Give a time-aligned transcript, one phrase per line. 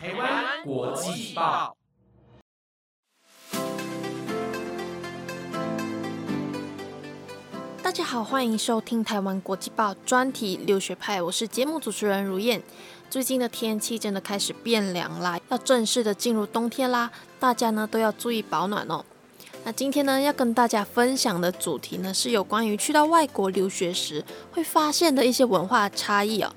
[0.00, 1.76] 台湾国际报
[7.82, 12.62] 大家好，欢迎收听台湾国际报专题留学派，我是节目主持人如燕。
[13.10, 17.10] 最近的天气真的开始变凉啦，要正式的进入冬天啦，
[17.40, 19.04] 大家呢都要注意保暖哦。
[19.64, 26.54] 那今天呢要跟大家分享的主题呢是有关于去到外国留学时会发现的一些文化差异哦。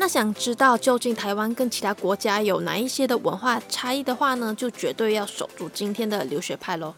[0.00, 6.94] 那想知道究竟台湾跟其他国家有哪一些的文化差异的话呢，就绝对要守住今天的留学派喽。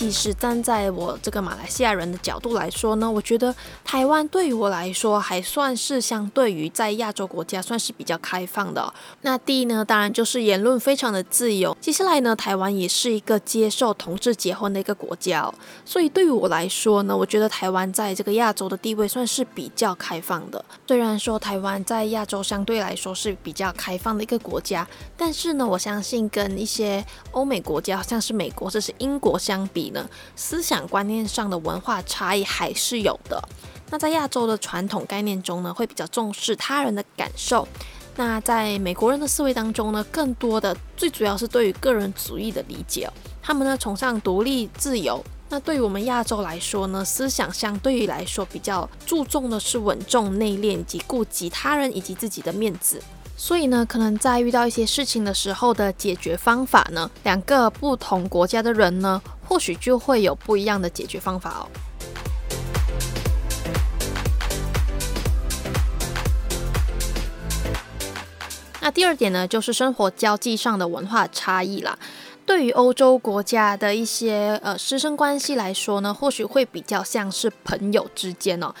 [0.00, 3.54] 其实站在我这个马来西亚人的角度来说呢，我觉得
[3.84, 8.94] 台湾对于我来说还算是相对于在亚洲国家算是比较开放的。
[9.20, 11.76] 那第一呢，当然就是言论非常的自由。
[11.82, 15.52] 接下来呢，台湾也是一个接受同志结婚的一个国家，
[15.84, 20.64] 所以对于我来说呢，我觉得台湾在这个亚洲的地位算是比较开放的。
[20.88, 29.89] 虽然说台湾在亚洲相对来说是比较开放的一个国家，但是呢，我相信跟一些欧美国家，像是美国或者是英国相比。
[29.90, 33.42] 呢，思想观念上的文化差异还是有的。
[33.90, 37.66] 那在亚洲的传统概念中呢，会比较重视他人的感受。
[38.16, 43.10] 那在美国人的思维当中呢，更多的最主要是对于个人主义的理解。
[43.42, 45.24] 他们呢崇尚独立自由。
[45.48, 53.02] 那对于我们亚洲来说呢，思想相对于来说比较注重的是稳重内敛以及顾及他人以及自己的面子。
[53.42, 61.64] 所以呢，可能在遇到一些事情的时候的解决方法呢，两个不同国家的人呢，或许就会有不一样的解决方法哦。
[68.82, 71.98] 那第二点呢，就是生活交际上的文化差异啦。
[72.44, 78.74] 对于欧洲国家的一些呃师生关系来说呢，或许会比较像是朋友之间哦。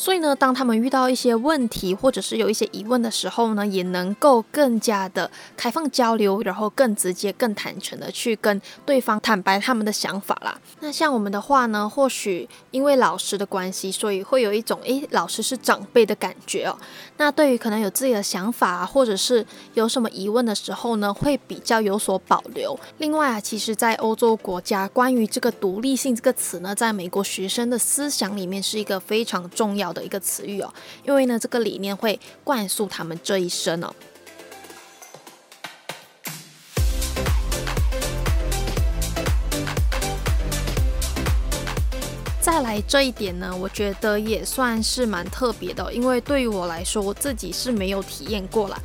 [0.00, 10.58] 所以呢，当他们遇到一些问题或者是有一些疑问的时候呢，也能够更加的开放交流，然后更直接、更坦诚的去跟对方坦白他们的想法啦。
[10.80, 16.74] 那像我们的话呢，或许因为老师的关系，所以会有一种诶，老师是长辈的感觉哦。
[17.18, 19.44] 那对于可能有自己的想法啊，或者是
[19.74, 22.74] 有什么疑问的时候呢，会比较有所保留。
[22.96, 29.89] 另外啊，其实，在欧洲国家，关于这个独立性这个词呢，在美国学生的思想里面是一个非常重要。
[29.92, 30.72] 的一个词语哦，
[31.04, 33.94] 因为呢，这个理念会灌输他们这一生哦。
[42.86, 48.78] 这一点呢，我觉得也算是蛮特别的，因为对于我来说，我自己是没有体验过了。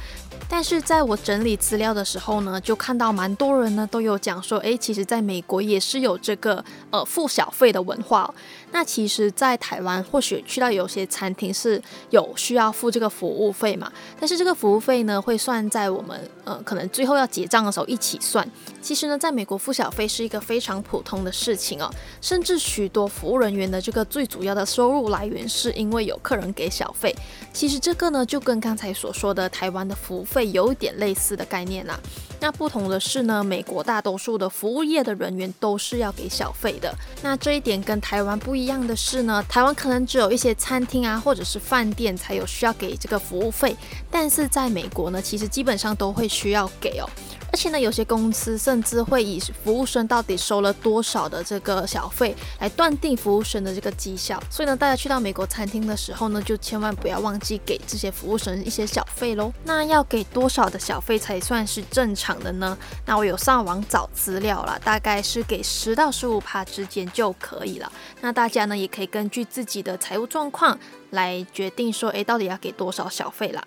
[0.47, 8.31] 但是在我整理资料的时候呢，就看到蛮多人呢都有讲说，诶，其实在美国也是有这个呃付小费的文化。
[8.71, 11.81] 那其实，在台湾或许去到有些餐厅是
[12.11, 18.47] 有需要付这个服务费嘛，但是这个服务费呢会算在我们呃可能最后要结账的时候一起算。
[18.81, 21.89] 其实呢，在美国付小费是一个非常普通的事情哦，
[22.21, 27.15] 甚至许多服务人员的这个最主要的收入来源是因为有客人给小费。
[27.53, 31.97] 其实这个呢就跟刚才所说的台湾的服务费有一点类似的概念啦。
[32.41, 36.93] 那不同的是呢，美国大多数的服务业的人员都是要给小费的。
[37.21, 38.65] 那这一点跟台湾不一。
[38.65, 43.77] 样的是呢，台湾可能只有一些餐厅啊，或者是饭店才有需要给这个服务费，
[44.09, 47.07] 但是在美国呢，其实基本上都会需要给哦。
[47.55, 54.37] 而且呢，有些公司甚至会以服务生到底收了多少的这个小费来断定服务生的这个绩效。
[54.49, 59.53] 所以呢，大家去到美国餐厅的时候呢，就千万不要忘记给这些服务生一些小费喽。
[59.63, 62.77] 那要给多少的小费才算是正常的呢？
[63.05, 67.89] 那我有上网找资料了，大概是给十到十五趴之间就可以了。
[68.19, 70.77] 那大家呢，也可以根据自己的财务状况
[71.11, 73.63] 来决定说，诶，到底要给多少小费啦。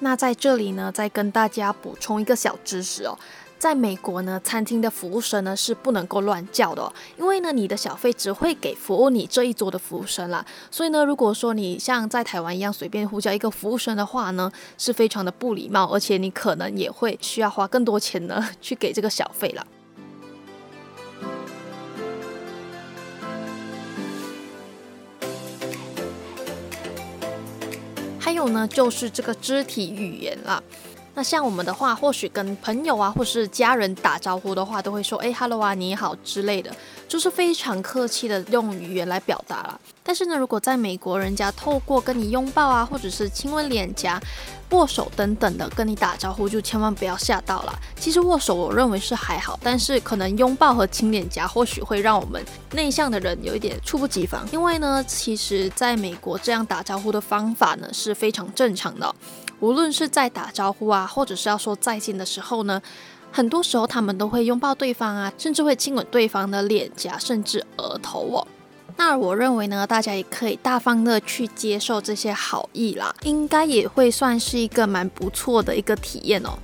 [0.00, 3.16] 那在这里呢，再跟大家补充一个小知识哦，
[3.58, 10.44] 在美国呢，餐厅的服务生呢是不能够乱叫的，哦，因为呢，你的小费只会给服务你这一桌的服务生啦。
[10.70, 19.66] 所以呢，如果说你像在台湾一样随便呼叫一个服务生的话呢，是非常的不礼貌，而且你可能也会需要花更多钱呢去给这个小费了。
[28.50, 30.62] 呢，就是这个肢体语言啦。
[31.16, 36.74] 那像我们的话，或许跟朋友啊，或是家人打招呼的话，都会说哎，hello 啊，你好之类的，
[37.06, 39.78] 就是非常客气的用语言来表达啦。
[40.02, 44.20] 但是呢，如果在美国，人家透过跟你拥抱啊，或者是亲吻脸颊、
[44.70, 47.78] 握手等等的跟你打招呼，就千万不要吓到了。
[47.96, 54.46] 其实握手我认为是还好，但是可能拥抱和亲脸颊，或许会让我们内向的人有一点猝不及防。
[54.50, 59.14] 因为呢，其实在美国这样打招呼的方法呢是非常正常的。
[59.60, 62.82] 无论是在打招呼啊，或者是要说再见的时候呢，
[63.30, 68.46] 很多时候他们都会拥抱对方啊，甚至会亲吻对方的脸颊，甚至额头哦。
[68.96, 76.58] 那我认为呢，大家也可以大方的去接受这些好意啦，应该也会算是一个蛮不错的一个体验哦。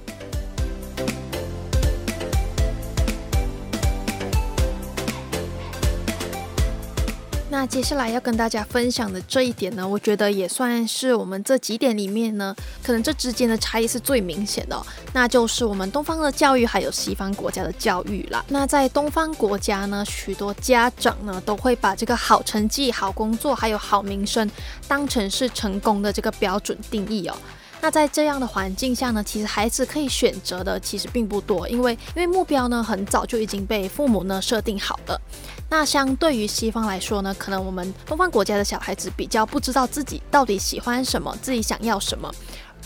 [7.52, 14.80] 那接下来要跟大家分享的这一点呢，我觉得也算是我们这几点里面呢，可能这之间的差异是最明显的，
[15.12, 18.44] 那就是我们东方的教育还有西方国家的教育啦。
[18.48, 24.48] 那在东方国家呢，许多家长呢都会把这个好成绩、好工作还有好名声
[24.86, 27.36] 当成是成功的这个标准定义哦。
[27.82, 35.20] 那在这样的环境下呢，其实孩子可以选择的其实并不多，因为因为目标呢很早就已经被父母呢设定好了。
[35.70, 42.30] 那相对于西方来说呢，可能我们东方国家的小孩子比较不知道自己到底喜欢什么，自己想要什么。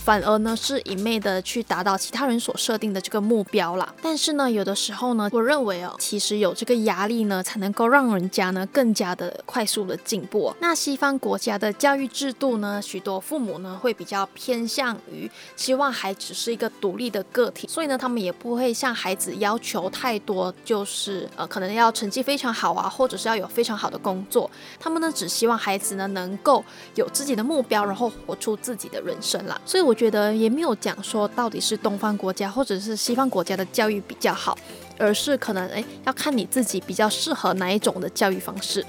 [0.05, 3.91] 反而呢是一昧的去达到其他人所设定的这个目标啦。
[4.03, 10.53] 但是呢，有的时候呢，我认为哦，其实有这个压力呢，才能够让人家呢更加的快速的进步。
[10.59, 24.47] 那西方国家的教育制度呢，许多父母呢会比较偏向于希望孩子是一个独立的个体，所以呢，他们也不会向孩子要求太多，就是呃可能要成绩非常好啊，或者是要有非常好的工作。
[24.79, 26.63] 他们呢只希望孩子呢能够
[26.93, 29.59] 有自己的目标，然后活出自己的人生啦。
[29.65, 29.94] 所以我。
[29.95, 34.55] 觉得也没有讲说到底是东方国家或者是西方国家的教育比较好，
[34.99, 38.85] 而是可能诶要看你自己比较适合哪一种的教育方式。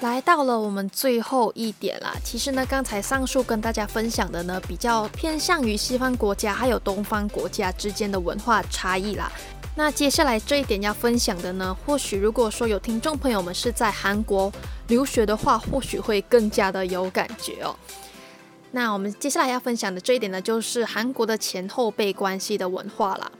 [0.00, 9.30] 来到了我们最后一点啦，其实呢，刚才上述跟大家分享的呢，比较偏向于西方国家还有东方国家之间的文化差异啦。
[9.74, 14.52] 那接下来这一点要分享的呢，或许如果说有听众朋友们是在韩国
[14.88, 17.74] 留学的话，或许会更加的有感觉哦。
[18.72, 23.32] 那我们接下来要分享的这一点呢，就是韩国的前后辈关系的文化啦。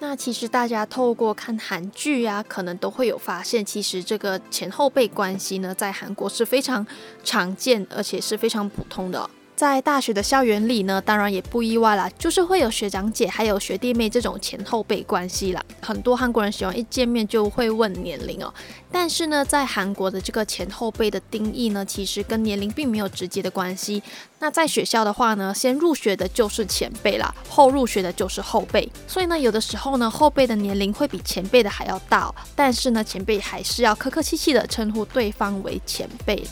[0.00, 6.86] 那其实大家透过看韩剧啊，可能都会有发现，其实这个前后辈关系呢，在韩国是非常
[7.24, 9.28] 常见，而且是非常普通的。
[9.58, 15.60] 在大学的校园里呢，当然也不意外啦，就是会有学长姐还有学弟妹这种前后辈关系啦。
[15.82, 18.54] 很多韩国人喜欢一见面就会问年龄哦，
[18.92, 24.00] 但是呢，在韩国的这个前后辈的定义呢，其实跟年龄并没有直接的关系。
[24.38, 28.88] 那在学校的话呢，先入学的就是前辈啦，后入学的就是后辈。
[29.08, 36.46] 所以呢，有的时候呢，后辈的年龄会比前辈的还要大，但是呢，前辈还是要客客气气的称呼对方为前辈。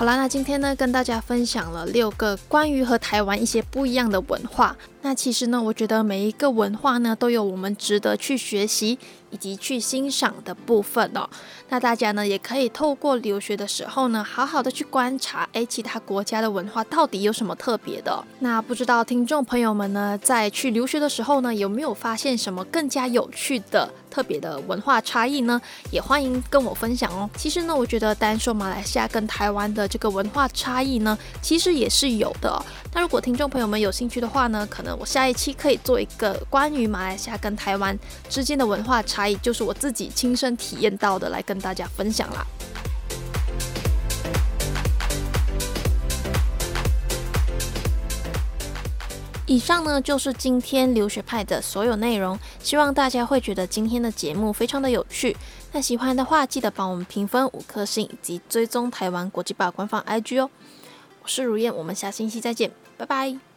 [0.00, 4.74] 好啦，那今天呢，跟大家分享了六个关于和台湾一些不一样的文化。
[5.02, 8.98] 那其实呢，我觉得每一个文化呢，都有我们值得去学习。
[9.30, 11.28] 以及去欣赏的部分哦，
[11.68, 18.24] 那大家呢也可以透过留学的时候呢，好好的去观察，哎，其他国家的文化到底有什么特别的？
[18.40, 25.60] 那不知道听众朋友们呢，在去留学的时候呢，有没有发现什么更加有趣的、特别的文化差异呢？
[25.92, 27.30] 也欢迎跟我分享哦。
[27.36, 32.60] 其实呢，我觉得单说马来西亚跟台湾的这个文化差异呢，其实也是有的。
[32.92, 37.96] 那如果听众朋友们有兴趣的话呢，可能我下一期可以做一个关于马来西亚跟台湾
[38.28, 39.19] 之间的文化差。
[39.42, 42.46] 就是我自己亲身体验到的，来跟大家分享啦。
[49.46, 55.36] 以上呢就是今天留学派的所有内容，希望大家会觉得今天的节目非常的有趣。
[55.72, 60.48] 那喜欢的话，记得帮我们评分五颗星，以及追踪台湾国际报官方 IG 哦。
[61.22, 63.49] 我是如燕，我们下星期再见，拜拜。